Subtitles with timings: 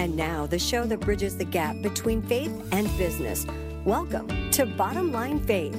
[0.00, 3.46] And now, the show that bridges the gap between faith and business.
[3.84, 5.78] Welcome to Bottom Line Faith.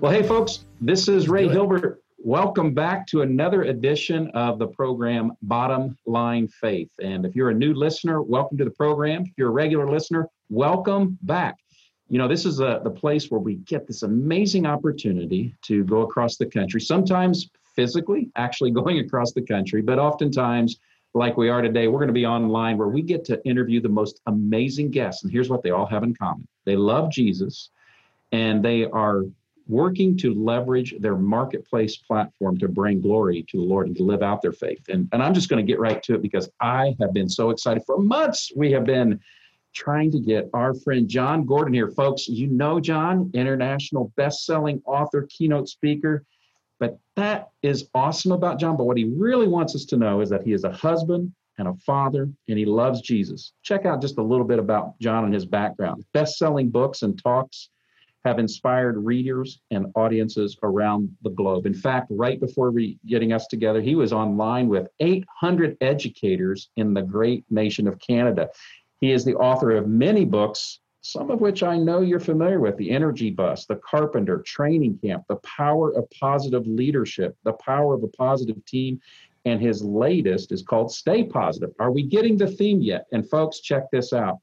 [0.00, 2.02] Well, hey, folks, this is Ray Hilbert.
[2.16, 6.88] Welcome back to another edition of the program Bottom Line Faith.
[7.02, 9.24] And if you're a new listener, welcome to the program.
[9.24, 11.56] If you're a regular listener, welcome back.
[12.08, 16.00] You know, this is a, the place where we get this amazing opportunity to go
[16.00, 20.78] across the country, sometimes physically, actually going across the country, but oftentimes
[21.14, 23.88] like we are today, we're going to be online where we get to interview the
[23.88, 25.22] most amazing guests.
[25.22, 27.70] And here's what they all have in common they love Jesus
[28.32, 29.22] and they are
[29.66, 34.22] working to leverage their marketplace platform to bring glory to the Lord and to live
[34.22, 34.82] out their faith.
[34.88, 37.50] And, and I'm just going to get right to it because I have been so
[37.50, 37.82] excited.
[37.86, 39.20] For months, we have been
[39.72, 41.90] trying to get our friend Jon Gordon here.
[41.90, 46.24] Folks, you know Jon, international best-selling author, keynote speaker.
[46.80, 48.76] But that is awesome about Jon.
[48.76, 51.68] But what he really wants us to know is that he is a husband and
[51.68, 53.52] a father, and he loves Jesus.
[53.62, 56.04] Check out just a little bit about Jon and his background.
[56.12, 57.70] Best selling books and talks
[58.24, 61.66] have inspired readers and audiences around the globe.
[61.66, 66.94] In fact, right before we getting us together, he was online with 800 educators in
[66.94, 68.48] the great nation of Canada.
[69.00, 72.78] He is the author of many books some of which I know you're familiar with
[72.78, 78.02] the Energy Bus, the Carpenter Training Camp, the Power of Positive Leadership, the Power of
[78.02, 78.98] a Positive Team.
[79.44, 81.74] And his latest is called Stay Positive.
[81.78, 83.04] Are we getting the theme yet?
[83.12, 84.38] And folks, check this out.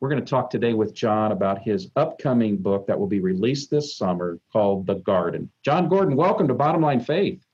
[0.00, 3.70] We're going to talk today with Jon about his upcoming book that will be released
[3.70, 5.50] this summer called The Garden.
[5.62, 7.44] Jon Gordon, welcome to Bottom Line Faith.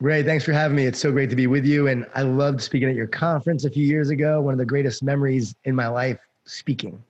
[0.00, 0.86] Ray, thanks for having me.
[0.86, 1.88] It's so great to be with you.
[1.88, 4.40] And I loved speaking at your conference a few years ago.
[4.40, 7.02] One of the greatest memories in my life speaking.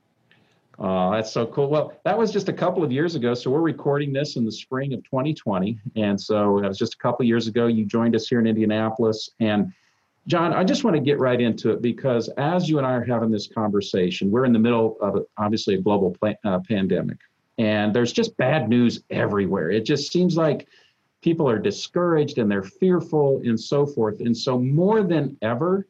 [0.79, 1.69] Oh, that's so cool.
[1.69, 3.35] Well, that was just a couple of years ago.
[3.35, 5.79] So we're recording this in the spring of 2020.
[5.97, 7.67] And so it was just a couple of years ago.
[7.67, 9.29] You joined us here in Indianapolis.
[9.41, 9.75] And
[10.27, 13.05] Jon, I just want to get right into it because as you and I are
[13.05, 17.19] having this conversation, we're in the middle of obviously a global uh, pandemic.
[17.59, 19.71] And there's just bad news everywhere.
[19.71, 20.67] It just seems like
[21.21, 24.21] people are discouraged and they're fearful and so forth.
[24.21, 25.87] And so, more than ever,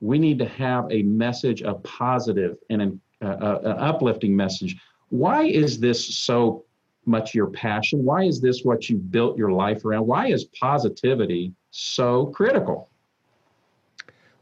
[0.00, 4.76] we need to have a message of positive and an, uh, uh, an uplifting message.
[5.10, 6.64] Why is this so
[7.04, 8.04] much your passion?
[8.04, 10.06] Why is this what you built your life around?
[10.06, 12.90] Why is positivity so critical?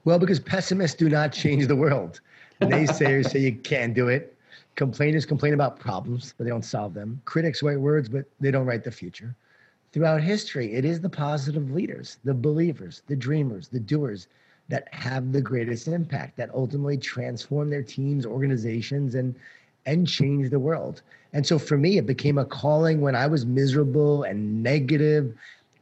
[0.04, 2.20] Well, because pessimists do not change the world.
[2.60, 4.36] Naysayers say you can't do it.
[4.74, 7.20] Complainers complain about problems, but they don't solve them.
[7.24, 9.34] Critics write words, but they don't write the future.
[9.92, 14.28] Throughout history, it is the positive leaders, the believers, the dreamers, the doers
[14.68, 19.34] that have the greatest impact that ultimately transform their teams organizations and
[19.84, 21.02] and change the world.
[21.32, 25.34] And so for me it became a calling when i was miserable and negative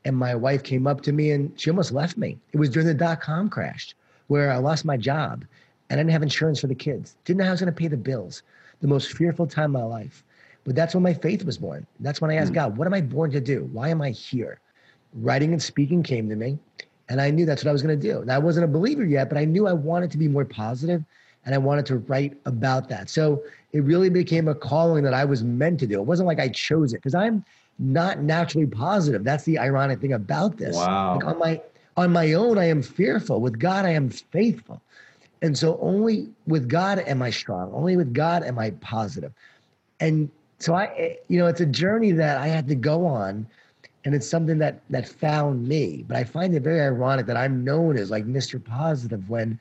[0.04, 2.38] and my wife came up to me and she almost left me.
[2.52, 3.94] It was during the dot-com crash
[4.26, 5.44] where i lost my job
[5.88, 7.16] and i didn't have insurance for the kids.
[7.24, 8.42] Didn't know how i was going to pay the bills.
[8.80, 10.24] The most fearful time of my life.
[10.64, 11.86] But that's when my faith was born.
[12.00, 12.56] That's when i asked mm.
[12.56, 13.70] god what am i born to do?
[13.72, 14.60] Why am i here?
[15.14, 16.58] Writing and speaking came to me
[17.08, 18.20] and I knew that's what I was going to do.
[18.20, 21.04] And I wasn't a believer yet, but I knew I wanted to be more positive
[21.44, 23.10] and I wanted to write about that.
[23.10, 23.42] So
[23.72, 26.00] it really became a calling that I was meant to do.
[26.00, 27.44] It wasn't like I chose it because I'm
[27.78, 29.24] not naturally positive.
[29.24, 30.76] That's the ironic thing about this.
[30.76, 31.16] Wow.
[31.16, 31.60] Like on my
[31.96, 33.40] on my own, I am fearful.
[33.40, 34.80] With God, I am faithful.
[35.42, 37.72] And so only with God am I strong.
[37.72, 39.32] Only with God am I positive.
[40.00, 43.46] And so I, eh, you know, it's a journey that I had to go on
[44.04, 46.04] and it's something that that found me.
[46.06, 48.62] But I find it very ironic that I'm known as like Mr.
[48.62, 49.58] Positive when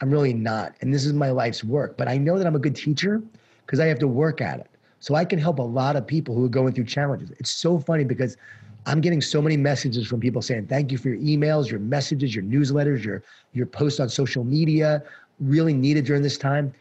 [0.00, 0.74] I'm really not.
[0.80, 1.96] And this is my life's work.
[1.96, 3.22] But I know that I'm a good teacher
[3.66, 4.68] because I have to work at it.
[5.00, 7.30] So I can help a lot of people who are going through challenges.
[7.38, 8.36] It's so funny because
[8.86, 12.34] I'm getting so many messages from people saying, thank you for your emails, your messages,
[12.34, 13.22] your newsletters, your
[13.52, 15.02] your posts on social media,
[15.40, 16.72] really needed during this time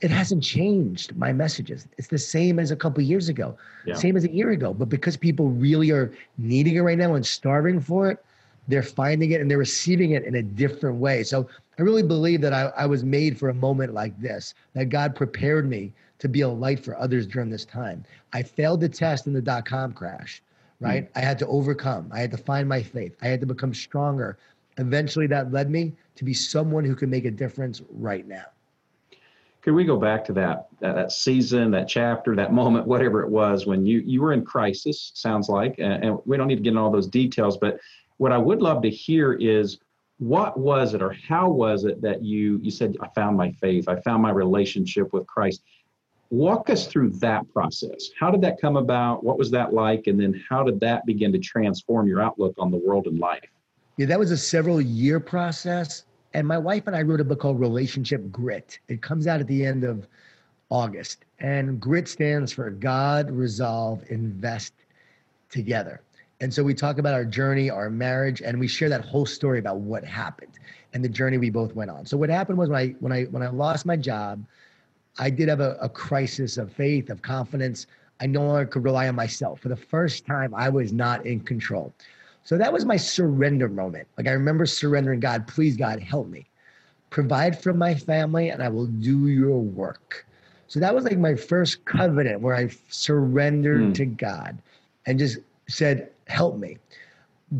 [0.00, 1.88] it hasn't changed my messages.
[1.98, 3.94] It's the same as a couple years ago, yeah.
[3.94, 4.72] same as a year ago.
[4.72, 8.24] But because people really are needing it right now and starving for it,
[8.68, 11.22] they're finding it and they're receiving it in a different way.
[11.24, 11.48] So
[11.78, 15.16] I really believe that I, I was made for a moment like this, that God
[15.16, 18.04] prepared me to be a light for others during this time.
[18.32, 20.42] I failed the test in the dot com crash,
[20.80, 21.04] right?
[21.04, 21.10] Mm.
[21.16, 24.36] I had to overcome, I had to find my faith, I had to become stronger.
[24.76, 28.46] Eventually, that led me to be someone who can make a difference right now
[29.68, 33.28] could we go back to that, that, that season, that chapter, that moment, whatever it
[33.28, 35.12] was when you you were in crisis?
[35.14, 37.78] Sounds like, and, and we don't need to get into all those details, but
[38.16, 39.76] what I would love to hear is
[40.20, 43.90] what was it or how was it that you you said I found my faith,
[43.90, 45.60] I found my relationship with Christ.
[46.30, 48.08] Walk us through that process.
[48.18, 49.22] How did that come about?
[49.22, 50.06] What was that like?
[50.06, 53.44] And then how did that begin to transform your outlook on the world and life?
[53.98, 56.04] Yeah, that was a several year process
[56.34, 58.78] And my wife and I wrote a book called Relationship Grit.
[58.88, 60.06] It comes out at the end of
[60.70, 61.24] August.
[61.40, 64.74] And GRIT stands for God, Resolve, Invest
[65.50, 66.02] Together.
[66.40, 69.58] And so we talk about our journey, our marriage, and we share that whole story
[69.58, 70.52] about what happened
[70.92, 72.06] and the journey we both went on.
[72.06, 74.44] So what happened was when I when I when I lost my job,
[75.18, 77.86] I did have a, a crisis of faith, of confidence.
[78.20, 79.60] I no longer could rely on myself.
[79.60, 81.92] For the first time, I was not in control.
[82.48, 84.08] So that was my surrender moment.
[84.16, 86.46] Like I remember surrendering, God, please, God, help me.
[87.10, 90.24] Provide for my family, and I will do your work.
[90.66, 93.94] So that was like my first covenant where I surrendered mm.
[93.96, 94.56] to God
[95.04, 96.78] and just said, help me.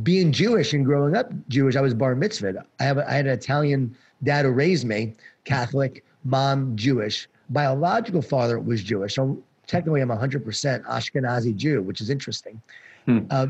[0.03, 2.65] Being Jewish and growing up Jewish, I was bar mitzvah.
[2.81, 5.13] I have a, I had an Italian dad who raised me,
[5.45, 7.29] Catholic, mom Jewish.
[7.51, 9.17] Biological father was Jewish.
[9.17, 10.43] So technically, I'm 100%
[10.87, 12.63] Ashkenazi Jew, which is interesting.
[13.05, 13.19] Hmm.
[13.31, 13.49] Uh,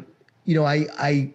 [0.48, 1.30] you know, I I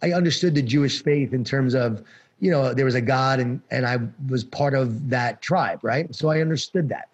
[0.00, 2.04] I understood the Jewish faith in terms of
[2.38, 3.98] you know there was a God and and I
[4.28, 6.14] was part of that tribe, right?
[6.14, 7.08] So I understood that.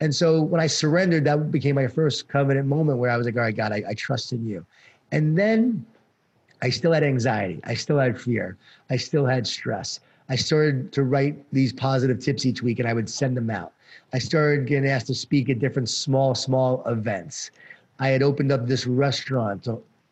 [0.00, 3.36] And so when I surrendered, that became my first covenant moment where I was like,
[3.36, 4.66] all right, God, I, I trust in you.
[5.12, 5.86] And then
[6.60, 7.60] I still had anxiety.
[7.62, 8.56] I still had fear.
[8.90, 10.00] I still had stress.
[10.28, 13.72] I started to write these positive tips each week and I would send them out.
[14.12, 17.52] I started getting asked to speak at different small, small events.
[18.00, 19.66] I had opened up this restaurant,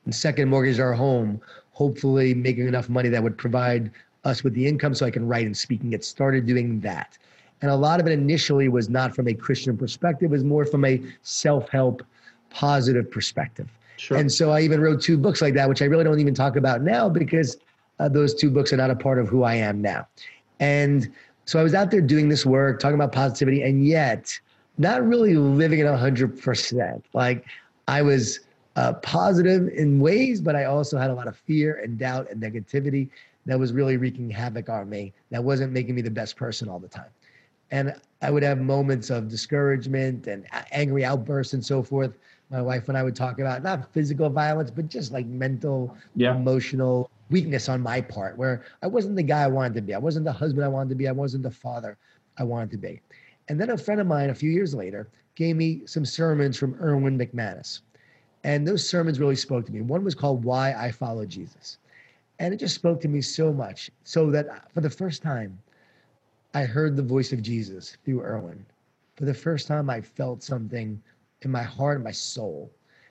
[0.07, 1.41] so second mortgage our home,
[1.73, 3.91] hopefully making enough money that would provide
[4.25, 7.19] us with the income so I can write and speak and get started doing that.
[7.63, 10.65] And a lot of it initially was not from a Christian perspective, it was more
[10.65, 12.03] from a self help,
[12.51, 13.69] positive perspective.
[13.97, 14.19] Sure.
[14.19, 16.57] And so I even wrote two books like that, which I really don't even talk
[16.57, 17.57] about now because
[17.99, 20.07] uh, those two books are not a part of who I am now.
[20.61, 21.11] And
[21.47, 24.39] so I was out there doing this work, talking about positivity, and yet
[24.79, 27.03] not really living it 100%.
[27.15, 27.47] Like
[27.89, 28.41] I was
[28.77, 32.41] uh, positive in ways, but I also had a lot of fear and doubt and
[32.41, 33.09] negativity
[33.47, 35.13] that was really wreaking havoc on me.
[35.31, 37.11] That wasn't making me the best person all the time
[37.71, 42.13] and I would have moments of discouragement and angry outbursts and so forth.
[42.51, 46.35] My wife and I would talk about not physical violence, but just like mental, yeah.
[46.35, 49.95] emotional weakness on my part, where I wasn't the guy I wanted to be.
[49.95, 51.09] I wasn't the husband I wanted to be.
[51.09, 51.99] I wasn't the father
[52.39, 53.01] I wanted to be.
[53.49, 56.77] And then a friend of mine, a few years later, gave me some sermons from
[56.81, 57.81] Erwin McManus.
[58.47, 59.81] And those sermons really spoke to me.
[59.81, 61.79] One was called Why I Follow Jesus.
[62.39, 65.59] And it just spoke to me so much, so that for the first time,
[66.55, 68.65] I heard the voice of Jesus through Erwin.
[69.17, 71.03] For the first time, I felt something
[71.43, 72.71] in my heart and my soul.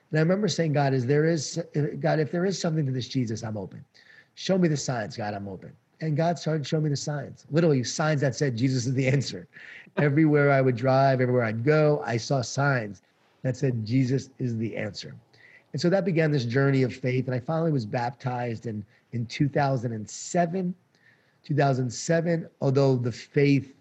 [0.09, 1.61] And I remember saying, God, is there is
[1.99, 3.83] God, if there is something to this Jesus, I'm open.
[4.35, 5.73] Show me the signs, God, I'm open.
[5.99, 9.49] And God started showing me the signs, literally signs that said Jesus is the answer.
[9.97, 13.01] everywhere I would drive, everywhere I'd go, I saw signs
[13.41, 15.13] that said Jesus is the answer.
[15.75, 17.25] And so that began this journey of faith.
[17.25, 18.81] And I finally was baptized in,
[19.11, 20.73] in 2007
[21.43, 23.75] 2007, although the faith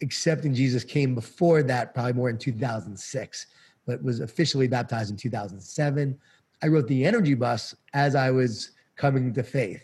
[0.00, 3.46] accepting Jesus came before that, probably more in 2006,
[3.86, 6.18] but was officially baptized in 2007.
[6.62, 9.82] I wrote The Energy Bus as I was coming to faith,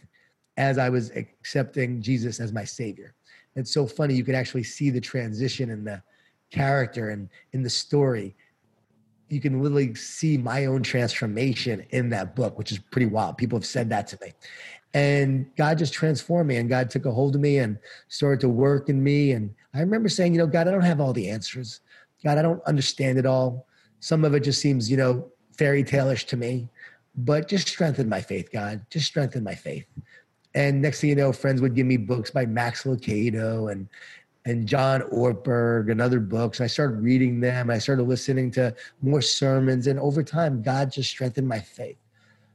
[0.56, 3.12] as I was accepting Jesus as my Savior.
[3.54, 6.02] It's so funny, you can actually see the transition in the
[6.50, 8.34] character and in the story.
[9.28, 13.36] You can literally see my own transformation in that book, which is pretty wild.
[13.36, 14.32] People have said that to me
[14.96, 17.78] and God just transformed me and God took a hold of me and
[18.08, 19.32] started to work in me.
[19.32, 21.80] And I remember saying, you know, God, I don't have all the answers.
[22.24, 23.66] God, I don't understand it all.
[24.00, 26.70] Some of it just seems, you know, fairy tale-ish to me,
[27.14, 28.86] but just strengthen my faith, God.
[28.88, 29.84] Just strengthen my faith.
[30.54, 33.88] And next thing you know, friends would give me books by Max Lucado and
[34.46, 36.60] and John Ortberg and other books.
[36.60, 37.68] I started reading them.
[37.68, 39.88] I started listening to more sermons.
[39.88, 41.98] And over time, God just strengthened my faith.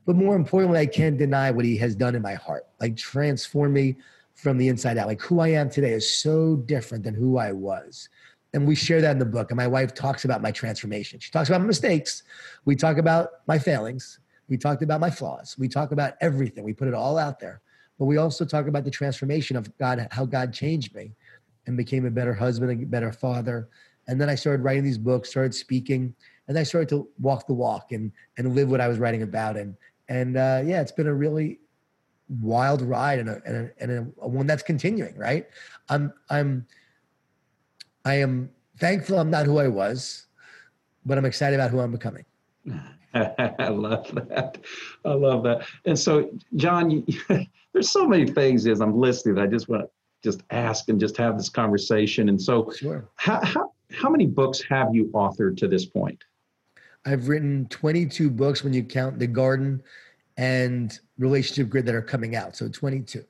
[0.06, 3.74] But more importantly, I can't deny what he has done in my heart, like transform
[3.74, 3.98] me
[4.34, 5.08] from the inside out.
[5.08, 8.08] Like who I am today is so different than who I was.
[8.54, 9.52] And we share that in the book.
[9.52, 11.20] And my wife talks about my transformation.
[11.20, 12.24] She talks about my mistakes.
[12.64, 14.20] We talk about my failings.
[14.48, 15.58] We talked about my flaws.
[15.60, 16.64] We talk about everything.
[16.64, 17.62] We put it all out there.
[18.00, 21.14] But we also talk about the transformation of God, how God changed me
[21.68, 23.70] and became a better husband, a better father.
[24.08, 26.14] And then I started writing these books, started speaking,
[26.48, 29.58] and I started to walk the walk and and live what I was writing about.
[29.58, 29.76] And
[30.10, 31.60] and uh, yeah, it's been a really
[32.40, 35.16] wild ride and a, and, a, and a, a one that's continuing.
[35.18, 35.48] Right?
[35.90, 36.66] I'm I'm
[38.06, 40.28] I am thankful I'm not who I was,
[41.06, 42.26] but I'm excited about who I'm becoming.
[43.14, 44.58] I love that.
[45.04, 45.68] I love that.
[45.86, 47.06] And so, Jon, you,
[47.74, 49.38] there's so many things as I'm listening.
[49.38, 49.90] I just want to
[50.24, 52.30] just ask and just have this conversation.
[52.30, 53.10] And so, sure.
[53.16, 56.24] how, how, how many books have you authored to this point?
[57.06, 59.82] I've written 22 books when you count The Garden
[60.38, 62.56] and Relationship Grit that are coming out.
[62.56, 63.24] So 22.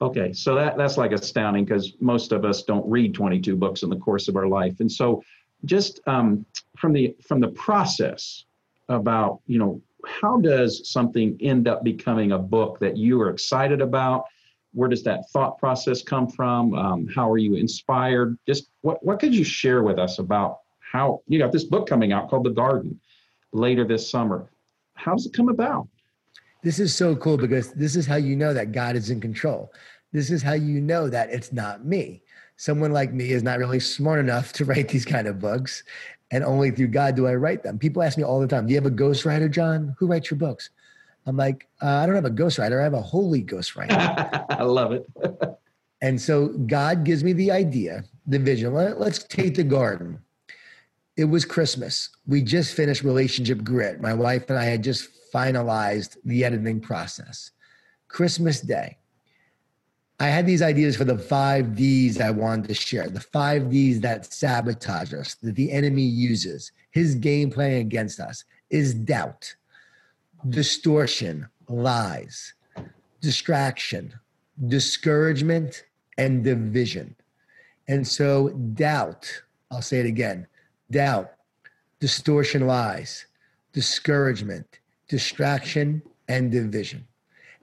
[0.00, 3.88] Okay, so that that's like astounding because most of us don't read 22 books in
[3.88, 5.22] the course of our life, and so
[5.64, 6.44] just um,
[6.76, 8.44] from the from the process
[8.90, 13.80] about you know how does something end up becoming a book that you are excited
[13.80, 14.24] about?
[14.72, 16.74] Where does that thought process come from?
[16.74, 18.38] Um, how are you inspired?
[18.46, 22.12] Just what what could you share with us about how you got this book coming
[22.12, 23.00] out called The Garden
[23.52, 24.50] later this summer?
[24.94, 25.88] How does it come about?
[26.62, 29.72] This is so cool because this is how you know that God is in control.
[30.12, 32.22] This is how you know that it's not me.
[32.56, 35.84] Someone like me is not really smart enough to write these kind of books.
[36.30, 37.78] And only through God do I write them.
[37.78, 39.94] People ask me all the time, Do you have a ghostwriter, Jon?
[39.98, 40.70] Who writes your books?
[41.26, 42.80] I'm like, uh, I don't have a ghostwriter.
[42.80, 44.46] I have a holy ghostwriter.
[44.50, 45.06] I love it.
[46.00, 48.72] and so God gives me the idea, the vision.
[48.72, 50.20] Let, let's take the garden.
[51.16, 52.10] It was Christmas.
[52.26, 54.00] We just finished Relationship Grit.
[54.00, 57.50] My wife and I had just finalized the editing process.
[58.08, 58.98] Christmas Day.
[60.18, 64.00] I had these ideas for the five D's I wanted to share, the five D's
[64.00, 66.72] that sabotage us, that the enemy uses.
[66.90, 69.54] His game plan against us is doubt,
[70.48, 72.54] distortion, lies,
[73.20, 74.12] distraction,
[74.68, 75.84] discouragement,
[76.18, 77.14] and division.
[77.88, 80.46] And so, doubt, I'll say it again
[80.90, 81.32] doubt,
[81.98, 83.26] distortion, lies,
[83.72, 87.06] discouragement, distraction, and division.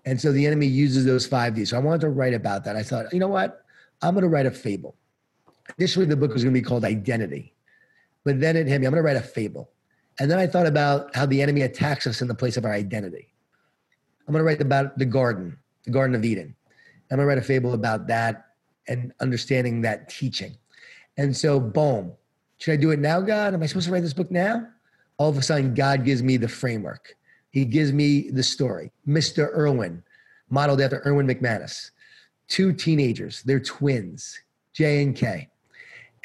[0.06, 1.70] And so the enemy uses those five Ds.
[1.70, 2.76] So I wanted to write about that.
[2.76, 3.64] I thought, you know what?
[4.02, 4.96] I'm going to write a fable.
[5.78, 7.54] Initially, the book was going to be called Identity.
[8.26, 9.70] But then it hit me, I'm going to write a fable.
[10.20, 12.74] And then I thought about how the enemy attacks us in the place of our
[12.74, 13.34] identity.
[14.28, 16.56] I'm going to write about the garden, the Garden of Eden.
[17.12, 18.46] I'm going to write a fable about that
[18.88, 20.56] and understanding that teaching.
[21.18, 22.14] And so, boom.
[22.58, 23.54] Should I do it now, God?
[23.54, 24.68] Am I supposed to write this book now?
[25.18, 27.16] All of a sudden, God gives me the framework.
[27.50, 28.92] He gives me the story.
[29.08, 29.56] Mr.
[29.56, 30.02] Irwin,
[30.50, 31.92] modeled after Erwin McManus.
[32.48, 34.40] Two teenagers, they're twins,
[34.74, 35.50] J and K.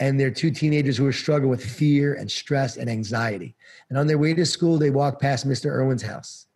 [0.00, 3.56] And they're two teenagers who are struggling with fear and stress and anxiety.
[3.88, 5.70] And on their way to school, they walk past Mr.
[5.70, 6.46] Irwin's house.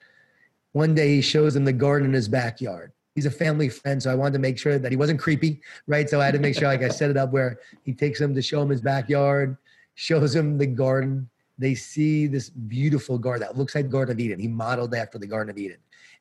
[0.72, 2.92] One day, he shows them the garden in his backyard.
[3.14, 6.08] He's a family friend, so I wanted to make sure that he wasn't creepy, right?
[6.08, 8.34] So I had to make sure, like I set it up where he takes them
[8.34, 9.58] to show him his backyard,
[9.94, 14.40] shows him the garden, they see this beautiful garden that looks like Garden of Eden.
[14.40, 15.78] He modeled after the Garden of Eden.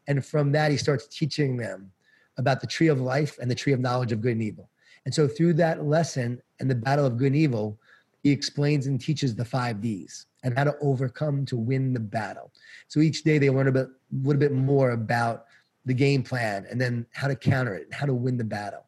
[0.07, 1.91] And from that, he starts teaching them
[2.37, 4.69] about the tree of life and the tree of knowledge of good and evil.
[5.05, 7.77] And so through that lesson and the battle of good and evil,
[8.23, 12.51] he explains and teaches the five Ds and how to overcome to win the battle.
[12.87, 15.45] So each day they learn a bit, a little bit more about
[15.85, 18.85] the game plan and then how to counter it and how to win the battle.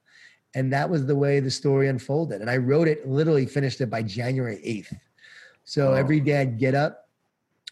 [0.56, 2.42] And that was the way the story unfolded.
[2.42, 4.96] And I wrote it, literally finished it by January 8th.
[5.64, 5.94] So oh.
[5.94, 7.10] every day I'd get up,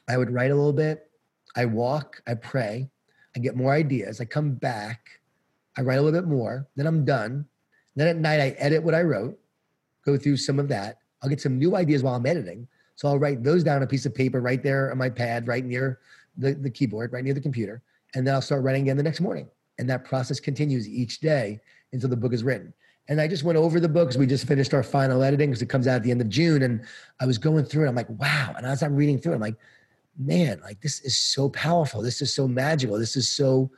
[0.10, 1.10] I would write a little bit,
[1.56, 2.90] I walk, I pray,
[3.36, 5.22] I get more ideas, I come back,
[5.78, 7.46] I write a little bit more, then I'm done.
[7.96, 9.38] Then at night I edit what I wrote,
[10.06, 10.98] go through some of that.
[11.22, 12.68] I'll get some new ideas while I'm editing.
[12.96, 15.48] So I'll write those down on a piece of paper right there on my pad,
[15.48, 16.00] right near
[16.38, 17.82] the, the keyboard, right near the computer.
[18.16, 19.48] And then I'll start writing again the next morning.
[19.80, 21.60] And that process continues each day
[21.94, 22.74] until the book is written.
[23.10, 24.16] And I just went over the books.
[24.16, 26.62] We just finished our final editing because it comes out at the end of June.
[26.62, 26.86] And
[27.20, 27.90] I was going through it.
[27.90, 28.54] I'm like, wow.
[28.56, 29.58] And as I'm reading through it, I'm like,
[30.18, 32.02] man, like this is so powerful.
[32.02, 33.00] This is so magical.
[33.00, 33.72] This is so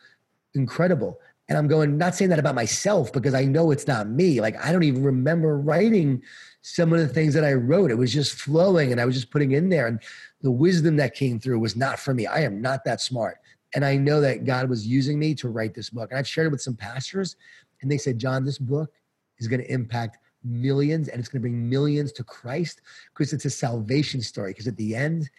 [0.53, 1.19] incredible.
[1.49, 4.39] And I'm going, not saying that about myself because I know it's not me.
[4.39, 6.21] Like I don't even remember writing
[6.61, 7.91] some of the things that I wrote.
[7.91, 9.87] It was just flowing and I was just putting in there.
[9.87, 9.99] And
[10.41, 12.25] the wisdom that came through was not for me.
[12.25, 13.39] I am not that smart.
[13.75, 16.11] And I know that God was using me to write this book.
[16.11, 17.35] And I've shared it with some pastors,
[17.81, 18.91] and they said, Jon, this book
[19.39, 22.81] is going to impact millions and it's going to bring millions to Christ
[23.13, 24.51] because it's a salvation story.
[24.51, 25.29] Because at the end,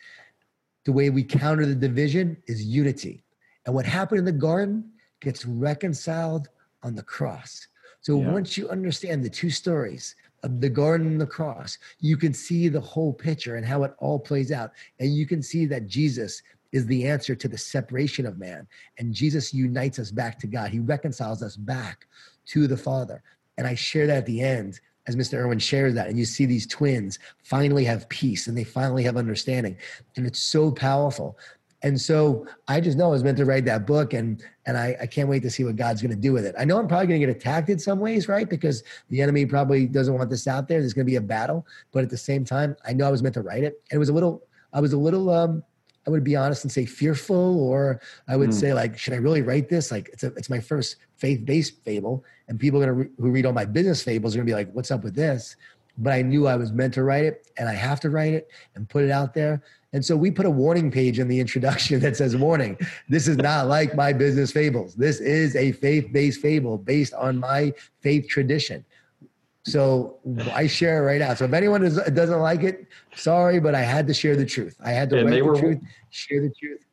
[0.85, 3.23] the way we counter the division is unity.
[3.67, 4.91] And what happened in the garden
[5.25, 6.49] gets reconciled
[6.83, 7.67] on the cross.
[8.01, 8.31] So yeah.
[8.31, 12.69] once you understand the two stories of the garden and the cross, you can see
[12.69, 14.73] the whole picture and how it all plays out.
[15.01, 18.67] And you can see that Jesus is the answer to the separation of man.
[18.99, 20.71] And Jesus unites us back to God.
[20.71, 22.07] He reconciles us back
[22.47, 23.23] to the Father.
[23.57, 25.39] And I share that at the end as Mr.
[25.39, 26.09] Irwin shares that.
[26.09, 29.77] And you see these twins finally have peace and they finally have understanding.
[30.17, 31.39] And it's so powerful.
[31.85, 34.97] And so I just know I was meant to write that book and and I,
[35.03, 36.55] I can't wait to see what God's gonna do with it.
[36.59, 38.49] I know I'm probably gonna get attacked in some ways, right?
[38.49, 40.81] Because the enemy probably doesn't want this out there.
[40.81, 41.67] There's gonna be a battle.
[41.93, 43.83] But at the same time, I know I was meant to write it.
[43.91, 45.63] And it was a little, I was a little um
[46.07, 48.55] I would be honest and say fearful, or I would mm.
[48.55, 49.91] say like, should I really write this?
[49.91, 53.53] Like, it's a, it's my first faith-based fable, and people gonna re- who read all
[53.53, 55.57] my business fables are gonna be like, what's up with this?
[55.97, 58.51] But I knew I was meant to write it, and I have to write it
[58.75, 59.63] and put it out there.
[59.95, 62.77] And so we put a warning page in the introduction that says, Warning,
[63.09, 64.97] this is not like my business fables.
[64.97, 68.85] This is a faith based fable based on my faith tradition.
[69.63, 70.19] So
[70.53, 71.33] I share it right now.
[71.35, 74.77] So if anyone is, doesn't like it, sorry, but I had to share the truth.
[74.85, 76.85] I had to and write the were, truth, share the truth.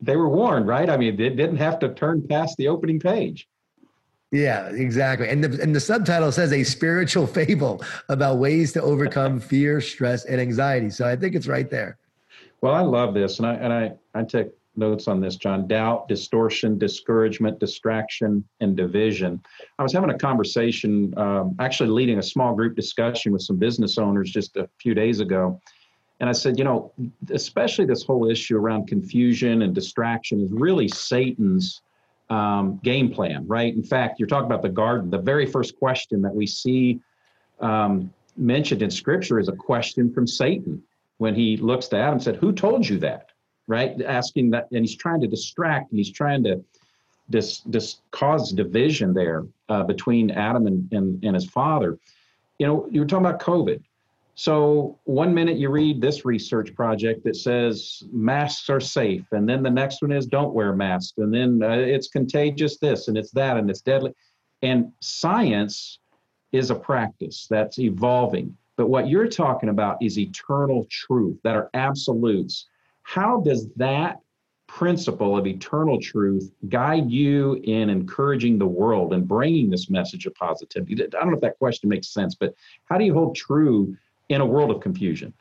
[0.00, 0.88] They were warned, right?
[0.88, 3.46] I mean, they didn't have to turn past the opening page.
[4.32, 5.28] Yeah, exactly.
[5.28, 10.24] And the, and the subtitle says a spiritual fable about ways to overcome fear, stress,
[10.24, 10.88] and anxiety.
[10.88, 11.98] So I think it's right there.
[12.62, 15.66] Well, I love this, and I and I I take notes on this, Jon.
[15.66, 19.42] Doubt, distortion, discouragement, distraction, and division.
[19.80, 23.98] I was having a conversation, um, actually leading a small group discussion with some business
[23.98, 25.60] owners just a few days ago.
[26.20, 26.92] And I said, you know,
[27.30, 31.82] especially this whole issue around confusion and distraction is really Satan's
[32.30, 33.74] um, game plan, right?
[33.74, 35.10] In fact, you're talking about the garden.
[35.10, 37.00] The very first question that we see
[37.58, 40.80] um, mentioned in Scripture is a question from Satan
[41.22, 43.32] when he looks to Adam said, "Who told you that?"
[43.66, 44.00] right?
[44.02, 46.62] Asking that, and he's trying to distract, and he's trying to
[47.30, 51.98] dis, dis cause division there uh, between Adam and, and, and his father.
[52.58, 53.82] You know, you were talking about COVID.
[54.34, 59.62] So one minute you read this research project that says masks are safe, and then
[59.62, 63.30] the next one is don't wear masks, and then uh, it's contagious this and it's
[63.32, 64.12] that and it's deadly.
[64.62, 65.98] And science
[66.52, 68.56] is a practice that's evolving.
[68.76, 72.66] But what you're talking about is eternal truth that are absolutes
[73.02, 74.20] how does that
[74.66, 80.34] principle of eternal truth guide you in encouraging the world and bringing this message of
[80.34, 80.94] positivity?
[81.02, 82.54] I don't know if that question makes sense, but
[82.86, 83.96] how do you hold true
[84.28, 85.34] in a world of confusion?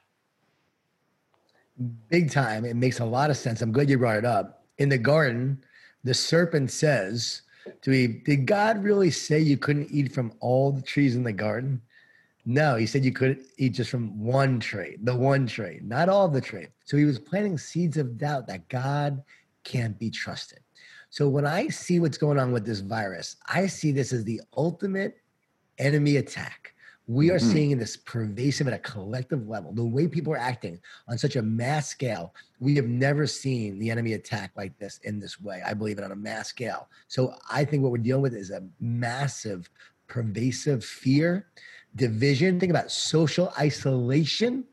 [2.09, 2.65] Big time.
[2.65, 3.61] It makes a lot of sense.
[3.61, 4.65] I'm glad you brought it up.
[4.77, 5.63] In the garden,
[6.03, 7.43] the serpent says
[7.83, 11.31] to Eve, Did God really say you couldn't eat from all the trees in the
[11.31, 11.81] garden?
[12.45, 16.27] No, he said you could eat just from one tree, the one tree, not all
[16.27, 16.67] the tree.
[16.85, 19.23] So he was planting seeds of doubt that God
[19.63, 20.59] can't be trusted.
[21.09, 24.41] So when I see what's going on with this virus, I see this as the
[24.55, 25.17] ultimate
[25.77, 26.73] enemy attack.
[27.07, 27.51] We are mm-hmm.
[27.51, 29.73] seeing this pervasive at a collective level.
[29.73, 33.91] The way people are acting on such a mass scale, we have never seen the
[33.91, 35.61] enemy attack like this in this way.
[35.65, 36.87] I believe it on a mass scale.
[37.09, 39.69] So I think what we're dealing with is a massive,
[40.07, 41.47] pervasive fear
[41.95, 42.59] division.
[42.59, 44.65] Think about social isolation.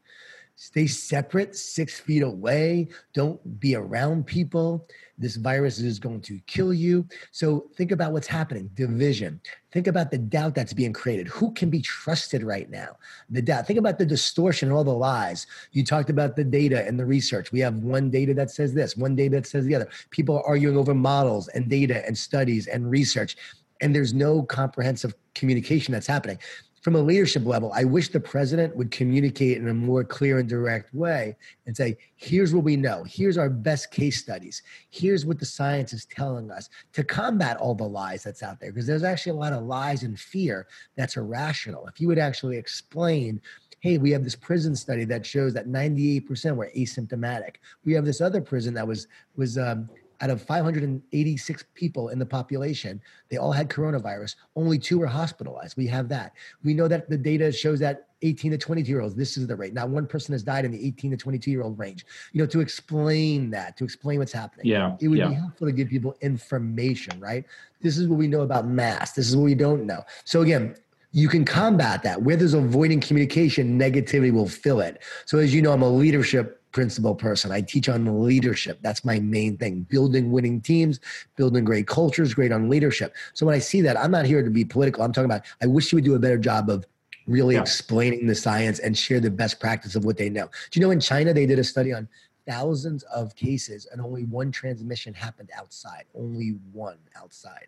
[0.61, 2.89] Stay separate, six feet away.
[3.15, 4.89] Don't be around people.
[5.17, 7.07] This virus is going to kill you.
[7.31, 9.41] So think about what's happening division.
[9.71, 11.29] Think about the doubt that's being created.
[11.29, 12.97] Who can be trusted right now?
[13.31, 13.69] The doubt.
[13.69, 15.47] Think about the distortion and all the lies.
[15.71, 17.53] You talked about the data and the research.
[17.53, 19.89] We have one data that says this, one data that says the other.
[20.11, 23.37] People are arguing over models and data and studies and research.
[23.81, 26.41] And there's no comprehensive communication that's happening
[26.83, 30.49] from a leadership level, I wish the president would communicate in a more clear and
[30.49, 31.37] direct way
[31.67, 33.05] and say, here's what we know.
[33.05, 34.63] Here's our best case studies.
[34.91, 38.71] Here's what the science is telling us to combat all the lies that's out there.
[38.71, 41.87] Because there's actually a lot of lies and fear that's irrational.
[41.89, 43.41] If you would actually explain,
[43.81, 47.57] hey, we have this prison study that shows that 98% were asymptomatic.
[47.85, 49.89] We have this other prison that was was um,
[50.21, 53.01] out of 586 people in the population,
[53.31, 54.35] they all had coronavirus.
[54.57, 55.77] Only two were hospitalized.
[55.77, 56.33] We have that.
[56.65, 59.55] We know that the data shows that 18 to 22 year olds, this is the
[59.55, 59.75] rate.
[59.75, 62.05] Not one person has died in the 18 to 22 year old range.
[62.33, 64.67] You know, to explain that, to explain what's happening.
[64.67, 64.97] Yeah.
[65.01, 65.29] It would yeah.
[65.29, 67.45] be helpful to give people information, right?
[67.81, 69.13] This is what we know about mass.
[69.13, 70.03] This is what we don't know.
[70.25, 70.75] So again,
[71.13, 72.23] you can combat that.
[72.23, 75.01] Where there's avoiding communication, negativity will fill it.
[75.25, 77.51] So as you know, I'm a leadership principal person.
[77.51, 78.79] I teach on leadership.
[78.83, 81.01] That's my main thing building winning teams,
[81.35, 83.17] building great cultures, great on leadership.
[83.35, 85.03] So when I see that, I'm not here to be political.
[85.03, 86.87] I'm talking about, I wish you would do a better job of
[87.27, 87.63] really yeah.
[87.63, 90.49] explaining the science and share the best practice of what they know.
[90.71, 92.09] Do you know in China, they did a study on
[92.49, 97.67] thousands of cases and only one transmission happened outside, only one outside.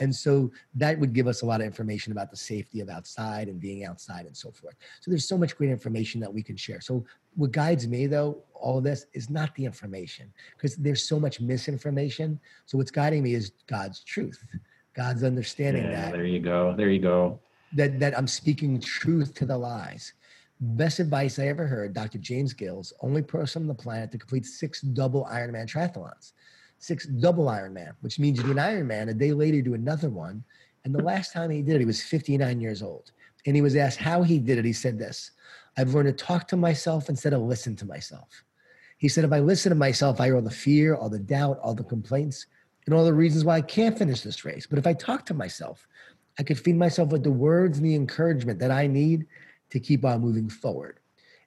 [0.00, 3.48] And so that would give us a lot of information about the safety of outside
[3.48, 4.74] and being outside and so forth.
[5.00, 6.80] So there's so much great information that we can share.
[6.80, 7.04] So
[7.36, 11.40] what guides me though, all of this is not the information because there's so much
[11.40, 12.40] misinformation.
[12.66, 14.44] So what's guiding me is God's truth,
[14.94, 16.12] God's understanding yeah, that.
[16.12, 16.74] There you go.
[16.76, 17.38] There you go.
[17.74, 20.14] That, that I'm speaking truth to the lies.
[20.60, 22.18] Best advice I ever heard, Dr.
[22.18, 26.32] James Gills, only person on the planet to complete six double Ironman triathlons
[26.78, 30.10] six double Ironman, which means you do an Ironman, a day later you do another
[30.10, 30.44] one.
[30.84, 33.12] And the last time he did it, he was 59 years old.
[33.46, 34.64] And he was asked how he did it.
[34.64, 35.32] He said this
[35.76, 38.28] I've learned to talk to myself instead of listen to myself.
[38.98, 41.58] He said, if I listen to myself, I hear all the fear, all the doubt,
[41.62, 42.46] all the complaints,
[42.86, 44.66] and all the reasons why I can't finish this race.
[44.66, 45.86] But if I talk to myself,
[46.38, 49.26] I could feed myself with the words and the encouragement that I need
[49.70, 51.00] to keep on moving forward.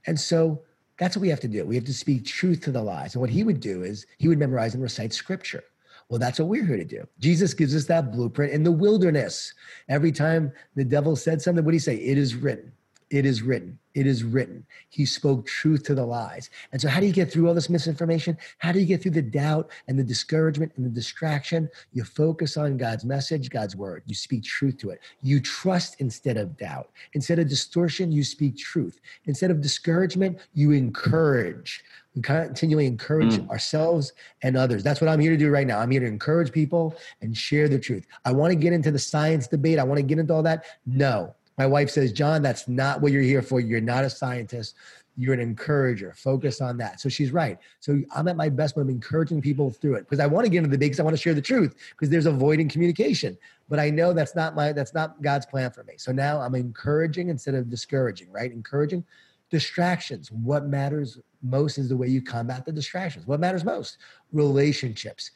[0.08, 0.64] And so
[1.00, 1.66] That's what we have to do.
[1.66, 3.16] We have to speak truth to the lies.
[3.16, 5.64] And what he would do is he would memorize and recite scripture.
[6.10, 7.08] Well, that's what we're here to do.
[7.20, 9.54] Jesus gives us that blueprint in the wilderness.
[9.88, 11.96] Every time the devil said something, what did he say?
[11.96, 12.74] It is written.
[13.10, 13.80] It is written.
[13.96, 14.66] It is written.
[14.90, 16.52] He spoke truth to the lies.
[16.72, 18.38] And so, how do you get through all this misinformation?
[18.60, 21.70] How do you get through the doubt and the discouragement and the distraction?
[21.92, 24.04] You focus on God's message, God's word.
[24.06, 25.02] You speak truth to it.
[25.24, 26.92] You trust instead of doubt.
[27.14, 29.00] Instead of distortion, you speak truth.
[29.26, 31.84] Instead of discouragement, you encourage.
[32.16, 33.50] We continually encourage mm.
[33.50, 34.84] ourselves and others.
[34.84, 35.80] That's what I'm here to do right now.
[35.80, 38.06] I'm here to encourage people and share the truth.
[38.26, 39.80] I want to get into the science debate.
[39.80, 40.66] I want to get into all that.
[40.86, 43.60] No, my wife says, Jon, that's not what you're here for.
[43.60, 44.76] You're not a scientist.
[45.18, 46.14] You're an encourager.
[46.16, 47.02] Focus on that.
[47.02, 47.60] So she's right.
[47.82, 50.50] So I'm at my best when I'm encouraging people through it because I want to
[50.50, 53.38] get into the big because I want to share the truth because there's avoiding communication.
[53.68, 55.96] But I know that's not my that's not God's plan for me.
[55.98, 58.54] So now I'm encouraging instead of discouraging, right?
[58.54, 59.04] Encouraging
[59.50, 60.32] distractions.
[60.32, 63.28] What matters most is the way you combat the distractions.
[63.28, 63.98] What matters most?
[64.32, 65.32] Relationships,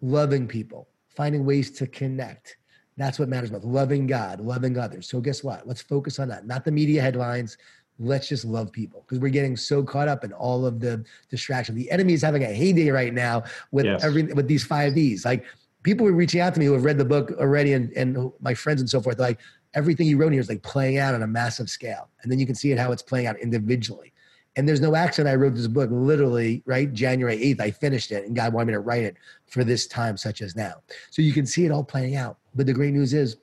[0.00, 2.56] loving people, finding ways to connect,
[2.98, 3.64] that's what matters most.
[3.64, 5.08] Loving God, loving others.
[5.08, 5.66] So guess what?
[5.66, 6.46] Let's focus on that.
[6.46, 7.56] Not the media headlines.
[8.00, 11.74] Let's just love people because we're getting so caught up in all of the distraction.
[11.74, 14.04] The enemy is having a heyday right now with yes.
[14.04, 15.24] every with these five Ds.
[15.24, 15.44] Like
[15.82, 18.54] people were reaching out to me who have read the book already, and and my
[18.54, 19.18] friends and so forth.
[19.18, 19.40] Like
[19.74, 22.46] everything you wrote here is like playing out on a massive scale, and then you
[22.46, 24.12] can see it how it's playing out individually.
[24.56, 26.92] And there's no accident I wrote this book literally, right?
[26.92, 30.16] January 8th, I finished it, and God wanted me to write it for this time,
[30.16, 30.82] such as now.
[31.10, 32.37] So you can see it all playing out.
[32.58, 33.36] But the great news is,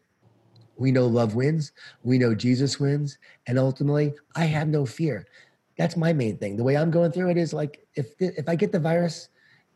[0.76, 1.72] we know love wins,
[2.04, 5.26] we know Jesus wins, and ultimately, I have no fear.
[5.78, 6.58] That's my main thing.
[6.58, 9.30] The way I'm going through it is like, if if I get the virus,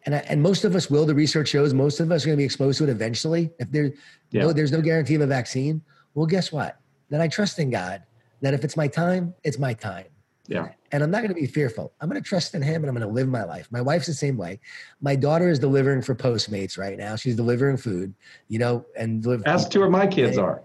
[0.05, 1.05] and I, and most of us will.
[1.05, 3.49] The research shows most of us are going to be exposed to it eventually.
[3.59, 3.93] If there,
[4.31, 4.41] yeah.
[4.43, 5.81] no, there's no guarantee of a vaccine.
[6.15, 6.77] Well, guess what?
[7.09, 8.03] Then I trust in God
[8.41, 10.07] that if it's my time, it's my time.
[10.47, 10.67] Yeah.
[10.91, 11.93] And I'm not going to be fearful.
[11.99, 13.67] I'm going to trust in him and I'm going to live my life.
[13.71, 14.59] My wife's the same way.
[15.01, 17.15] My daughter is delivering for Postmates right now.
[17.15, 18.13] She's delivering food,
[18.47, 19.47] you know, and deliver.
[19.47, 20.63] As two of my kids are.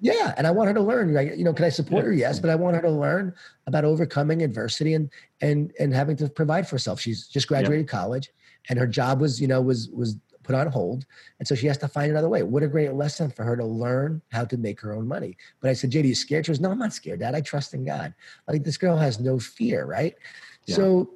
[0.00, 0.34] Yeah.
[0.36, 2.08] And I want her to learn, like, you know, can I support yeah.
[2.08, 2.12] her?
[2.12, 2.40] Yes.
[2.40, 3.34] But I want her to learn
[3.66, 7.00] about overcoming adversity and, and, and having to provide for herself.
[7.00, 7.98] She's just graduated yeah.
[7.98, 8.30] college
[8.68, 10.16] and her job was, you know, was, was
[10.48, 11.04] put on hold.
[11.38, 12.42] And so she has to find another way.
[12.42, 15.36] What a great lesson for her to learn how to make her own money.
[15.60, 16.46] But I said, JD, you scared?
[16.46, 17.34] She goes, No, I'm not scared, Dad.
[17.34, 18.14] I trust in God.
[18.48, 20.16] Like this girl has no fear, right?
[20.64, 20.76] Yeah.
[20.76, 21.10] So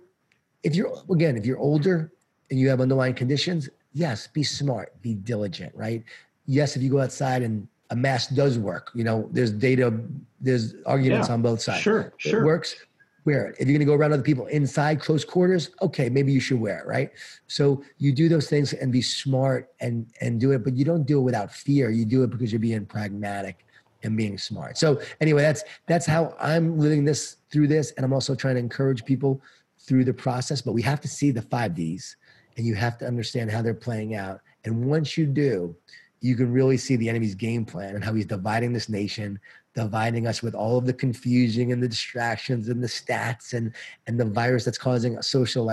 [0.63, 2.13] if you're, again, if you're older
[2.51, 6.05] and you have underlying conditions, yes, be smart, be diligent, right?
[6.45, 9.99] Yes, if you go outside and a mask does work, you know, there's data,
[10.43, 11.81] there's arguments yeah, on both sides.
[11.81, 12.43] Sure, sure.
[12.43, 12.77] It works
[13.25, 13.57] wear it.
[13.59, 16.61] If you're going to go around other people inside close quarters, okay, maybe you should
[16.61, 17.11] wear it, right?
[17.47, 21.05] So you do those things and be smart and and do it, but you don't
[21.05, 21.91] do it without fear.
[21.91, 23.65] You do it because you're being pragmatic
[24.03, 24.77] and being smart.
[24.79, 28.61] So anyway, that's that's how I'm living this through this, and I'm also trying to
[28.61, 29.41] encourage people
[29.79, 30.61] through the process.
[30.63, 32.17] But we have to see the five Ds,
[32.57, 34.41] and you have to understand how they're playing out.
[34.65, 35.75] And once you do,
[36.21, 39.41] you can really see the enemy's game plan and how he's dividing this nation,
[39.75, 43.75] dividing us with all of the confusion and the distractions and the stats and
[44.07, 45.71] and the virus that's causing social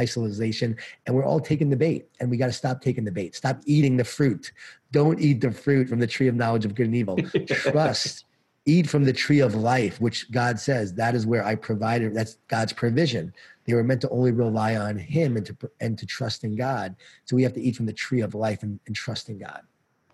[0.00, 0.76] isolation.
[1.06, 3.34] And we're all taking the bait and we got to stop taking the bait.
[3.36, 4.52] Stop eating the fruit.
[4.90, 7.16] Don't eat the fruit from the tree of knowledge of good and evil.
[7.46, 8.24] Trust.
[8.64, 12.38] Eat from the tree of life which god says that is where i provided that's
[12.48, 13.32] god's provision.
[13.64, 16.96] They were meant to only rely on him and to and to trust in god.
[17.24, 19.62] So we have to eat from the tree of life and, and trust in god.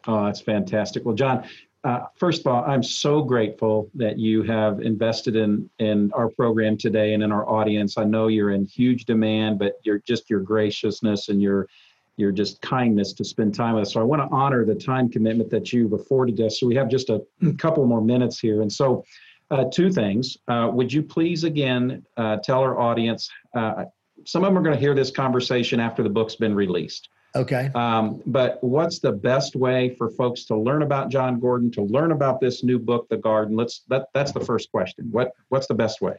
[0.06, 1.04] Oh, that's fantastic.
[1.04, 1.44] Well, Jon,
[1.84, 6.76] uh, first of all, I'm so grateful that you have invested in in our program
[6.76, 7.96] today and in our audience.
[7.96, 11.68] I know you're in huge demand, but you're just your graciousness and your
[12.16, 13.92] your just kindness to spend time with us.
[13.92, 16.58] So I want to honor the time commitment that you've afforded us.
[16.58, 17.22] So we have just a
[17.58, 19.04] couple more minutes here, and so
[19.50, 20.36] uh, two things.
[20.48, 23.30] Uh, would you please again uh, tell our audience?
[23.54, 23.84] Uh,
[24.26, 27.08] some of them are going to hear this conversation after the book's been released.
[27.36, 27.70] Okay.
[27.74, 32.12] Um, but what's the best way for folks to learn about Jon Gordon, to learn
[32.12, 33.56] about this new book, The Garden?
[33.56, 35.08] Let's that that's the first question.
[35.10, 36.14] What what's the best way?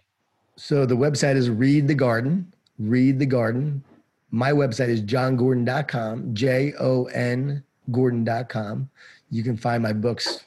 [0.56, 2.52] So the website is Read the Garden.
[2.78, 3.84] Read the Garden.
[4.32, 8.89] My website is jongordon.com, J O N Gordon.com.
[9.32, 10.43] You can find my books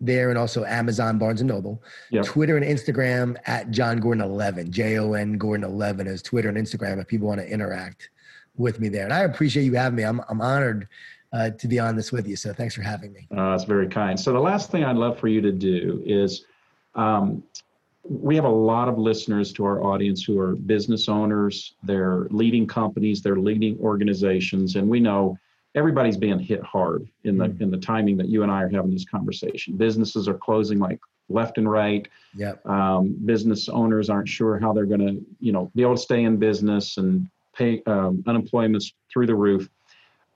[0.00, 1.82] there and also Amazon, Barnes and Noble.
[2.10, 2.24] Yep.
[2.24, 6.58] Twitter and Instagram at Jon Gordon 11, J O N Gordon 11 is Twitter and
[6.58, 8.10] Instagram if people want to interact
[8.58, 9.04] with me there.
[9.04, 10.04] And I appreciate you having me.
[10.04, 10.88] I'm, I'm honored
[11.32, 12.36] uh, to be on this with you.
[12.36, 13.26] So thanks for having me.
[13.30, 14.18] Uh, that's very kind.
[14.18, 16.44] So the last thing I'd love for you to do is
[16.94, 17.42] um,
[18.02, 22.66] we have a lot of listeners to our audience who are business owners, they're leading
[22.66, 25.38] companies, they're leading organizations, and we know
[25.74, 28.68] everybody's being hit hard in the mm in the timing that you and I are
[28.68, 29.76] having this conversation.
[29.76, 32.08] Businesses are closing like left and right.
[32.36, 32.64] Yep.
[32.66, 36.24] Um, business owners aren't sure how they're going to, you know, be able to stay
[36.24, 39.68] in business and pay um, unemployment's through the roof.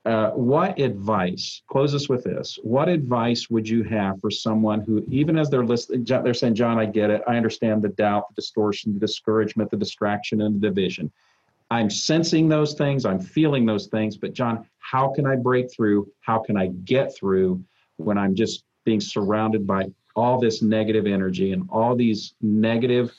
[0.04, 1.62] Uh, what advice?
[1.68, 2.58] Close us with this.
[2.64, 6.78] What advice would you have for someone who, even as they're listening, they're saying, "Jon,
[6.78, 7.22] I get it.
[7.28, 11.12] I understand the doubt, the distortion, the discouragement, the distraction, and the division.
[11.70, 13.06] I'm sensing those things.
[13.06, 14.16] I'm feeling those things.
[14.16, 16.11] But Jon, how can I break through?
[16.20, 17.62] How can I get through
[17.96, 23.14] when I'm just being surrounded by all this negative energy and all these negative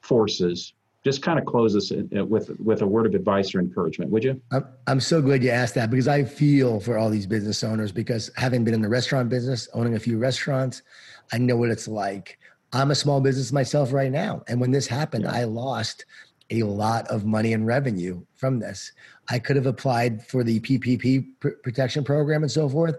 [0.00, 3.60] forces just kind of close us uh, uh, with with a word of advice or
[3.60, 4.40] encouragement would you?
[4.86, 8.30] I'm so glad you asked that because i feel for all these business owners because
[8.36, 10.82] having been in the restaurant business owning a few restaurants
[11.32, 12.38] i know what it's like.
[12.72, 16.06] I'm a small business myself right now and when this happened i lost
[16.50, 18.92] a lot of money and revenue from this.
[19.30, 21.26] I could have applied for the ppp
[21.62, 22.96] protection program and so forth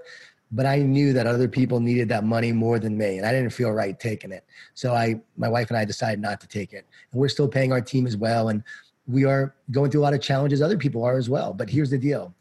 [0.52, 3.52] but I knew that other people needed that money more than me, and I didn't
[3.52, 4.46] feel right taking it.
[4.74, 7.72] So I, my wife and I decided not to take it, and we're still paying
[7.72, 8.64] our team as well, and
[9.08, 10.62] we are going through a lot of challenges.
[10.62, 11.54] Other people are as well.
[11.54, 12.34] But here's the deal: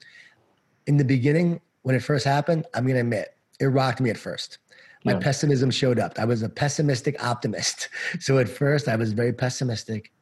[0.86, 4.18] in the beginning, when it first happened, I'm going to admit it rocked me at
[4.18, 4.58] first.
[5.04, 5.18] My yeah.
[5.18, 6.18] pessimism showed up.
[6.18, 7.88] I was a pessimistic optimist.
[8.20, 10.12] So at first, I was very pessimistic,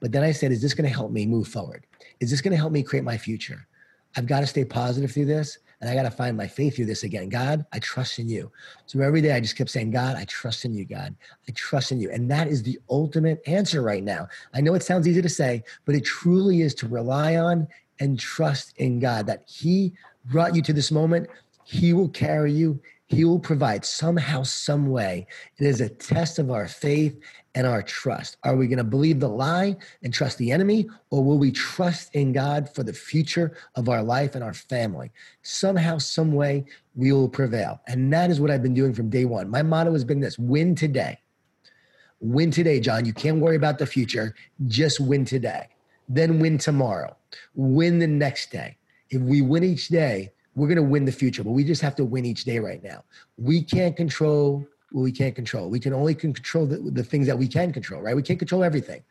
[0.00, 1.86] but then I said, "Is this going to help me move forward?
[2.20, 3.66] Is this going to help me create my future?"
[4.16, 5.58] I've got to stay positive through this.
[5.82, 7.28] And I got to find my faith through this again.
[7.28, 8.52] God, I trust in you.
[8.86, 11.12] So every day I just kept saying, God, I trust in you, God.
[11.48, 12.08] I trust in you.
[12.08, 14.28] And that is the ultimate answer right now.
[14.54, 17.66] I know it sounds easy to say, but it truly is to rely on
[17.98, 19.92] and trust in God that He
[20.26, 21.28] brought you to this moment.
[21.64, 22.80] He will carry you.
[23.06, 25.26] He will provide somehow, some way.
[25.58, 27.18] It is a test of our faith
[27.54, 28.36] and our trust.
[28.44, 32.14] Are we going to believe the lie and trust the enemy, or will we trust
[32.14, 35.10] in God for the future of our life and our family?
[35.42, 37.80] Somehow, some way, we will prevail.
[37.88, 39.50] And that is what I've been doing from day one.
[39.50, 41.18] My motto has been this win today.
[42.20, 43.04] Win today, Jon.
[43.04, 44.34] You can't worry about the future,
[44.68, 45.68] just win today.
[46.08, 47.16] Then win tomorrow.
[47.54, 48.76] Win the next day.
[49.10, 51.96] If we win each day, we're going to win the future, but we just have
[51.96, 53.04] to win each day right now.
[53.38, 55.68] We can't control what we can't control.
[55.68, 58.16] We can only control the, the things that we can control, right?
[58.16, 59.02] We can't control everything.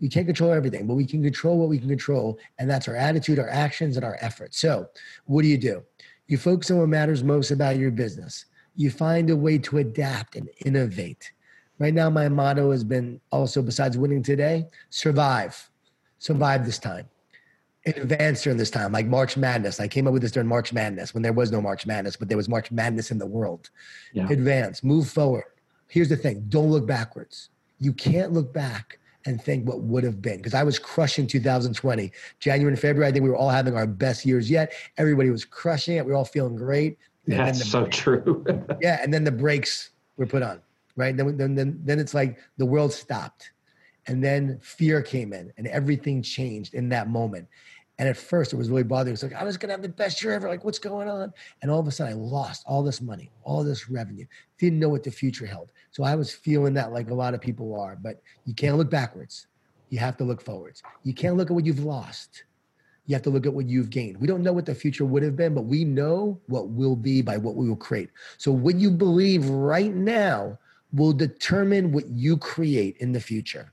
[0.00, 2.96] We can't control everything, but we can control what we can control, and that's our
[2.96, 4.60] attitude, our actions, and our efforts.
[4.60, 4.88] So,
[5.24, 5.82] what do you do?
[6.26, 8.46] You focus on what matters most about your business.
[8.74, 11.32] You find a way to adapt and innovate.
[11.78, 15.70] Right now, my motto has been also, besides winning today, survive.
[16.18, 17.08] Survive this time
[17.86, 19.80] advance during this time, like March Madness.
[19.80, 22.28] I came up with this during March Madness when there was no March Madness, but
[22.28, 23.70] there was March Madness in the world.
[24.12, 24.28] Yeah.
[24.28, 25.44] Advance, move forward.
[25.88, 27.50] Here's the thing don't look backwards.
[27.78, 32.12] You can't look back and think what would have been because I was crushing 2020.
[32.38, 34.72] January and February, I think we were all having our best years yet.
[34.96, 36.04] Everybody was crushing it.
[36.04, 36.98] We were all feeling great.
[37.26, 38.44] And That's the, so true.
[38.80, 39.00] yeah.
[39.02, 40.60] And then the brakes were put on,
[40.94, 41.16] right?
[41.16, 43.50] Then, then, then, then it's like the world stopped.
[44.08, 47.48] And then fear came in and everything changed in that moment.
[47.98, 49.14] And at first, it was really bothering.
[49.14, 50.48] It's like I was going to have the best year ever.
[50.48, 51.32] Like, what's going on?
[51.62, 54.26] And all of a sudden, I lost all this money, all this revenue.
[54.58, 55.72] Didn't know what the future held.
[55.92, 57.96] So I was feeling that, like a lot of people are.
[57.96, 59.46] But you can't look backwards.
[59.88, 60.82] You have to look forwards.
[61.04, 62.44] You can't look at what you've lost.
[63.06, 64.18] You have to look at what you've gained.
[64.18, 67.22] We don't know what the future would have been, but we know what will be
[67.22, 68.10] by what we will create.
[68.36, 70.58] So what you believe right now
[70.92, 73.72] will determine what you create in the future.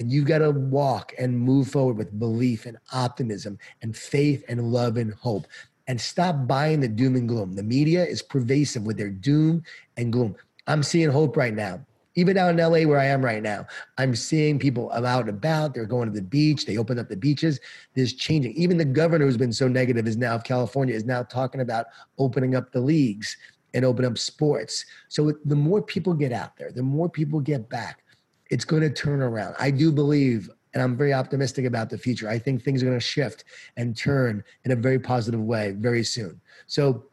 [0.00, 4.72] And you've got to walk and move forward with belief and optimism and faith and
[4.72, 5.46] love and hope.
[5.88, 7.52] And stop buying the doom and gloom.
[7.52, 9.62] The media is pervasive with their doom
[9.98, 10.36] and gloom.
[10.66, 11.84] I'm seeing hope right now.
[12.16, 13.66] Even out in LA, where I am right now,
[13.98, 15.74] I'm seeing people out and about.
[15.74, 16.64] They're going to the beach.
[16.64, 17.60] They open up the beaches.
[17.94, 18.54] There's changing.
[18.54, 21.86] Even the governor, who's been so negative, is now of California, is now talking about
[22.18, 23.36] opening up the leagues
[23.74, 24.84] and open up sports.
[25.08, 28.02] So the more people get out there, the more people get back,
[28.50, 29.54] it's going to turn around.
[29.58, 32.28] I do believe, and I'm very optimistic about the future.
[32.28, 33.44] I think things are going to shift
[33.76, 36.40] and turn in a very positive way very soon.
[36.66, 37.04] So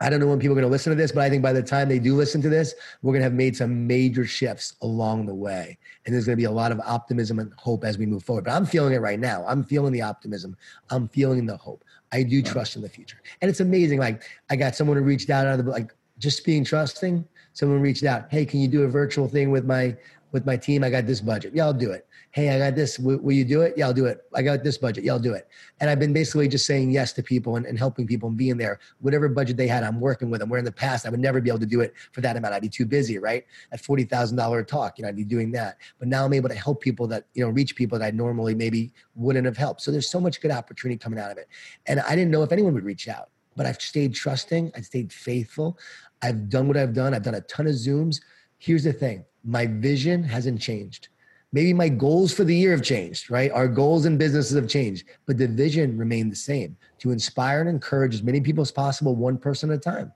[0.00, 1.52] I don't know when people are going to listen to this, but I think by
[1.52, 4.74] the time they do listen to this, we're going to have made some major shifts
[4.82, 5.78] along the way.
[6.04, 8.44] And there's going to be a lot of optimism and hope as we move forward.
[8.44, 9.44] But I'm feeling it right now.
[9.46, 10.56] I'm feeling the optimism.
[10.90, 11.84] I'm feeling the hope.
[12.12, 13.20] I do trust in the future.
[13.40, 14.00] And it's amazing.
[14.00, 17.24] Like I got someone who reached out out of the, like just being trusting.
[17.52, 19.96] Someone reached out, hey, can you do a virtual thing with my
[20.34, 20.82] with my team.
[20.82, 21.52] I got this budget.
[21.54, 22.06] Yeah, I'll do it.
[22.32, 22.96] Hey, I got this.
[22.96, 23.74] W- will you do it?
[23.76, 24.22] Yeah, I'll do it.
[24.34, 25.04] I got this budget.
[25.04, 25.46] Yeah, I'll do it.
[25.78, 28.56] And I've been basically just saying yes to people and, and helping people and being
[28.56, 28.80] there.
[28.98, 30.48] Whatever budget they had, I'm working with them.
[30.48, 32.52] Where in the past, I would never be able to do it for that amount.
[32.52, 33.44] I'd be too busy, right?
[33.70, 35.78] At $40,000 talk, you know, I'd be doing that.
[36.00, 38.56] But now I'm able to help people that, you know, reach people that I normally
[38.56, 39.82] maybe wouldn't have helped.
[39.82, 41.46] So there's so much good opportunity coming out of it.
[41.86, 44.72] And I didn't know if anyone would reach out, but I've stayed trusting.
[44.76, 45.78] I've stayed faithful.
[46.22, 47.14] I've done what I've done.
[47.14, 48.20] I've done a ton of Zooms.
[48.58, 51.08] Here's the thing my vision hasn't changed.
[51.52, 53.50] Maybe my goals for the year have changed, right?
[53.52, 57.68] Our goals and businesses have changed, but the vision remained the same to inspire and
[57.68, 60.12] encourage as many people as possible, one person at a time.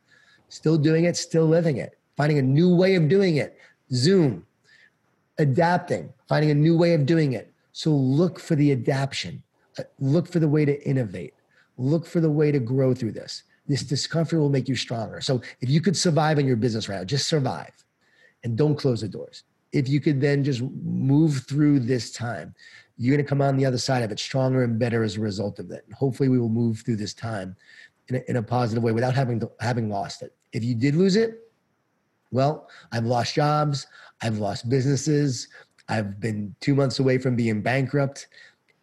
[0.48, 3.56] Still doing it, still living it, finding a new way of doing it.
[3.92, 4.44] Zoom,
[5.38, 7.52] adapting, finding a new way of doing it.
[7.72, 9.42] So look for the adaptation,
[9.78, 11.34] uh, look for the way to innovate,
[11.76, 13.44] look for the way to grow through this.
[13.68, 15.20] This discomfort will make you stronger.
[15.20, 17.72] So if you could survive in your business right now, just survive
[18.48, 19.44] and don't close the doors.
[19.72, 22.54] If you could then just move through this time,
[22.96, 25.20] you're going to come on the other side of it stronger and better as a
[25.20, 25.84] result of it.
[25.86, 27.54] And hopefully, we will move through this time
[28.08, 30.34] in a, in a positive way without having to, having lost it.
[30.52, 31.52] If you did lose it,
[32.30, 33.86] well, I've lost jobs,
[34.22, 35.48] I've lost businesses,
[35.88, 38.28] I've been two months away from being bankrupt,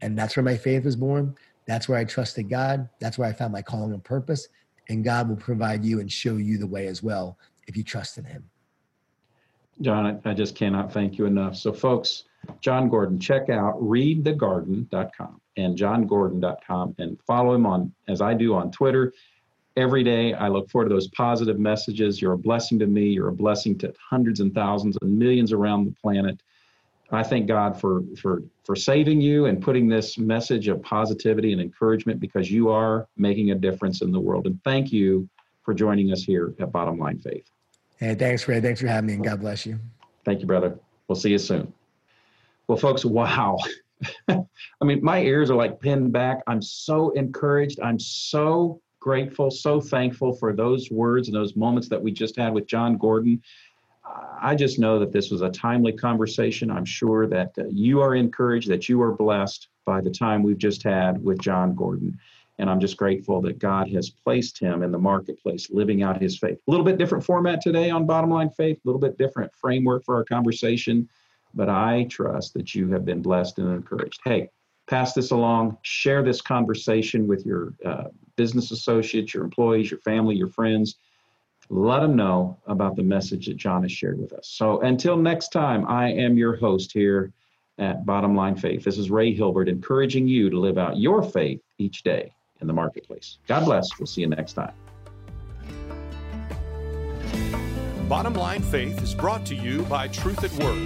[0.01, 1.35] and that's where my faith was born.
[1.67, 2.87] That's where I trusted God.
[2.99, 4.47] That's where I found my calling and purpose.
[4.89, 8.19] And God will provide you and show you the way as well if you trust
[8.19, 8.47] in Him.
[9.81, 11.55] Jon, I, just cannot thank you enough.
[11.55, 12.23] So, folks,
[12.61, 18.71] Jon Gordon, check out readthegarden.com and jongordon.com and follow him on, as I do on
[18.71, 19.13] Twitter.
[19.77, 22.21] Every day, I look forward to those positive messages.
[22.21, 23.07] You're a blessing to me.
[23.07, 26.41] You're a blessing to hundreds and thousands and millions around the planet.
[27.11, 31.61] I thank God for for for saving you and putting this message of positivity and
[31.61, 34.47] encouragement because you are making a difference in the world.
[34.47, 35.29] And thank you
[35.63, 37.49] for joining us here at Bottom Line Faith.
[37.97, 38.63] Hey, thanks, Fred.
[38.63, 39.79] Thanks for having me, and God bless you.
[40.25, 40.77] Thank you, brother.
[41.07, 41.71] We'll see you soon.
[42.67, 43.57] Well, folks, wow.
[44.27, 44.45] I
[44.83, 46.41] mean, my ears are like pinned back.
[46.47, 47.79] I'm so encouraged.
[47.79, 52.53] I'm so grateful, so thankful for those words and those moments that we just had
[52.53, 53.41] with Jon Gordon.
[54.41, 56.69] I just know that this was a timely conversation.
[56.69, 60.57] I'm sure that uh, you are encouraged, that you are blessed by the time we've
[60.57, 62.17] just had with Jon Gordon.
[62.57, 66.37] And I'm just grateful that God has placed him in the marketplace, living out his
[66.37, 66.57] faith.
[66.67, 70.05] A little bit different format today on Bottom Line Faith, a little bit different framework
[70.05, 71.09] for our conversation,
[71.53, 74.21] but I trust that you have been blessed and encouraged.
[74.23, 74.49] Hey,
[74.87, 78.05] pass this along, share this conversation with your uh,
[78.37, 80.95] business associates, your employees, your family, your friends.
[81.69, 84.47] Let them know about the message that Jon has shared with us.
[84.47, 87.33] So until next time, I am your host here
[87.79, 88.83] at Bottom Line Faith.
[88.83, 92.73] This is Ray Hilbert encouraging you to live out your faith each day in the
[92.73, 93.37] marketplace.
[93.47, 93.89] God bless.
[93.99, 94.73] We'll see you next time.
[98.07, 100.77] Bottom Line Faith is brought to you by Truth at Work.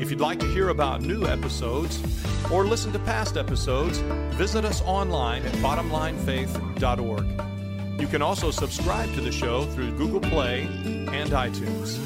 [0.00, 2.02] If you'd like to hear about new episodes
[2.50, 3.98] or listen to past episodes,
[4.38, 8.00] visit us online at bottomlinefaith.org.
[8.00, 11.98] You can also subscribe to the show through Google Play and iTunes.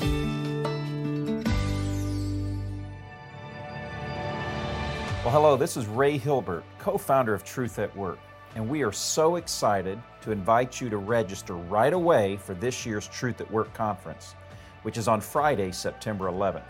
[5.22, 8.18] Well, hello, this is Ray Hilbert, co founder of Truth at Work,
[8.54, 13.08] and we are so excited to invite you to register right away for this year's
[13.08, 14.34] Truth at Work conference,
[14.82, 16.62] which is on Friday, September 11th.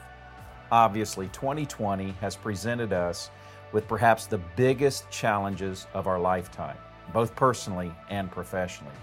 [0.73, 3.31] Obviously, 2020 has presented us
[3.73, 6.77] with perhaps the biggest challenges of our lifetime,
[7.13, 8.95] both personally and professionally.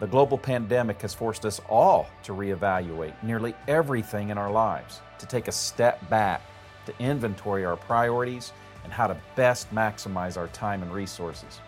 [0.00, 5.26] The global pandemic has forced us all to reevaluate nearly everything in our lives, to
[5.26, 6.42] take a step back,
[6.86, 8.52] to inventory our priorities
[8.84, 11.60] and how to best maximize our time and resources.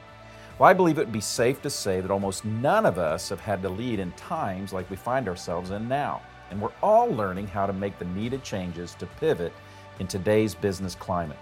[0.58, 3.40] Well, I believe it would be safe to say that almost none of us have
[3.40, 7.48] had to lead in times like we find ourselves in now and we're all learning
[7.48, 9.52] how to make the needed changes to pivot
[9.98, 11.38] in today's business climate.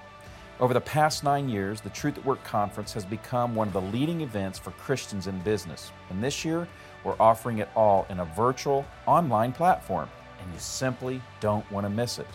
[0.61, 3.81] Over the past nine years, the Truth at Work Conference has become one of the
[3.81, 5.91] leading events for Christians in business.
[6.09, 6.69] And this year,
[7.05, 10.09] we're offering it all in a virtual, online platform,
[10.41, 12.29] and you simply don't want to miss it.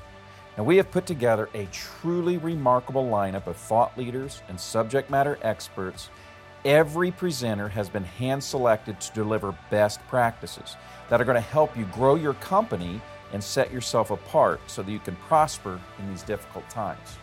[0.58, 5.38] Now, we have put together a truly remarkable lineup of thought leaders and subject matter
[5.42, 6.10] experts.
[6.66, 10.76] Every presenter has been hand selected to deliver best practices
[11.10, 13.00] that are going to help you grow your company
[13.32, 17.18] and set yourself apart so that you can prosper in these difficult times.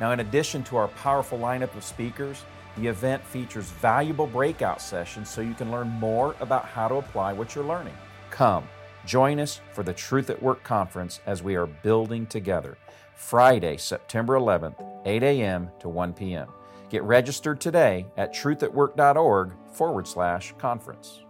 [0.00, 2.44] Now, in addition to our powerful lineup of speakers,
[2.76, 7.32] the event features valuable breakout sessions so you can learn more about how to apply
[7.34, 7.94] what you're learning.
[8.30, 8.66] Come,
[9.06, 12.76] join us for the Truth at Work conference as we are building together.
[13.14, 15.70] Friday, September 11th, 8 a.m.
[15.80, 16.48] to 1 p.m.
[16.92, 21.22] Get registered today at truthatwork.org forward slash conference.